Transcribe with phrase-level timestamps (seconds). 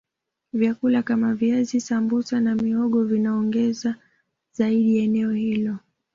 [0.53, 3.95] vyakula Kama viazi sambusa na mihogo vinanogesha
[4.53, 5.77] zaidi eneo hilo